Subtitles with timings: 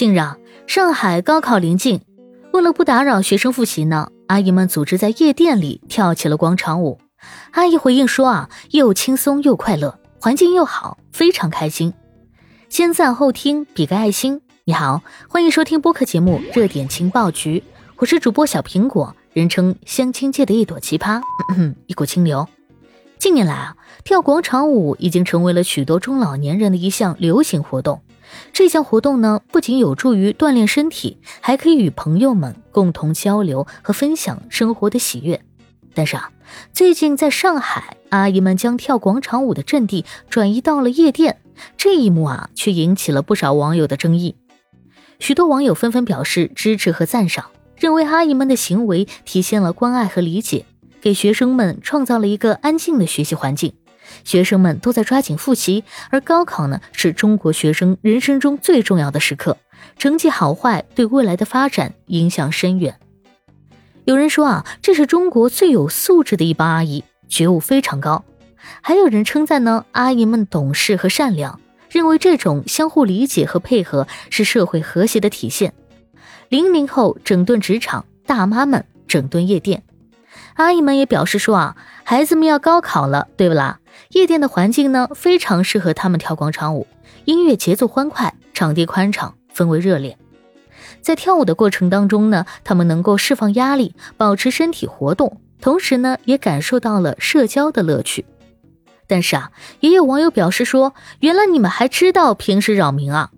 [0.00, 0.18] 近日，
[0.66, 2.00] 上海高考临近，
[2.54, 6.98] 为了不打扰学生复习呢，阿姨们组织在夜店里跳起了广场舞。
[7.50, 11.92] 阿姨回应说啊，又轻松又快乐，环境又好，非常开心。
[12.70, 14.40] 先赞后听，比个爱心。
[14.64, 17.58] 你好，欢迎收听播客节目《热点情报局》，
[17.98, 21.20] 我是主播小苹果，人称相亲界的一朵奇葩，
[21.86, 22.48] 一股清流。
[23.20, 28.00] 近年来啊，跳广场舞已经成为了许多中老年人的一项流行活动。
[28.50, 35.38] 这项活动呢，不仅有助于锻炼身体，还可以与朋友们共同交流和分享生活的喜悦。
[35.92, 36.32] 但是啊，
[36.72, 41.42] 最近在上海，阿姨们将跳广场舞的阵地转移到了夜店，
[41.76, 44.34] 这一幕啊，却引起了不少网友的争议。
[45.18, 50.64] 许多网友纷纷表示支持和赞赏，认为阿姨们的行为体现了关爱和理解，
[51.00, 53.72] 给学生们创造了一个安静的学习环境。
[54.24, 59.56] 学生们都在抓紧复习，而高考呢，是中国学生人生中最重要的时刻，
[59.98, 62.96] 成绩好坏对未来的发展影响深远。
[64.04, 68.24] 有人说啊，这是中国最有素质的一帮阿姨，觉悟非常高。
[68.82, 71.60] 还有人称赞呢，阿姨们懂事和善良。
[71.88, 75.74] 认为这种相互理解和配合是社会和谐的体现。
[76.48, 79.82] 零零后整顿职场，大妈们整顿夜店，
[80.54, 83.78] 阿姨们也表示说啊，孩子们要高考了，对不啦？
[84.10, 86.86] 夜店的环境呢，非常适合他们跳广场舞，
[87.24, 90.16] 音乐节奏欢快，场地宽敞，氛围热烈。
[91.00, 98.24] 在跳舞的过程当中呢，他们能够释放压力，保持身体活动，同时呢，也感受到了社交的乐趣。
[99.06, 103.30] 但是啊，也有网友表示说，原来你们还知道平时扰民啊！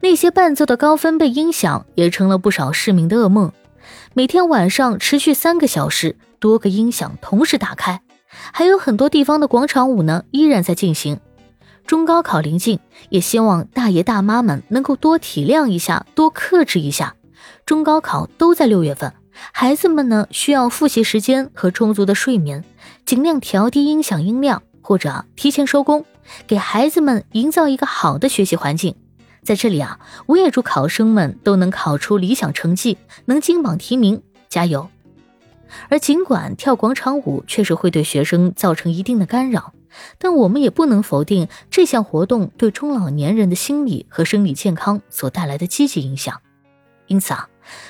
[0.00, 3.52] 那些伴奏的高分贝音响也成了不少市民的噩梦。
[4.14, 8.00] 每天晚上持续三个小时，多个音响同时打开，
[8.52, 11.20] 还有很多地方的广场舞呢依然在进行。
[11.86, 17.14] 中高考临近，也希望大爷大妈们能够多体谅一下，多克制一下。
[17.64, 19.12] 中高考都在六月份，
[19.52, 22.64] 孩子们呢需要复习时间和充足的睡眠，
[23.04, 24.62] 尽量调低音响音量。
[24.82, 26.04] 或者提前收工，
[26.48, 28.96] 给孩子们营造一个好的学习环境。
[29.44, 34.88] 在这里啊，我也祝考生们都能考出理想成绩，能金榜题名，加油！
[35.88, 39.72] 而尽管跳广场舞确实会对学生造成一定的干扰，
[40.18, 46.40] 但我们也不能否定这项活动对中老年人的心理和生理健康所带来的积极影响。
[47.06, 47.48] 因此啊。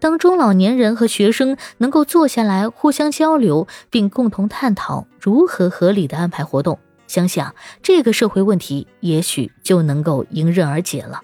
[0.00, 11.22] 当中老年人和学生能够坐下来互相交流，并共同探讨如何合理的安排活动，相信啊，这个社会问题也许就能够迎刃而解了。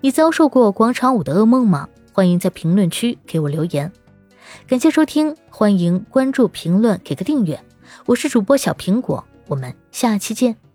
[0.00, 1.88] 你遭受过广场舞的噩梦吗？
[2.12, 3.90] 欢迎在评论区给我留言。
[4.66, 7.60] 感谢收听，欢迎关注、评论、给个订阅。
[8.06, 10.65] 我是主播小苹果，我们下期见。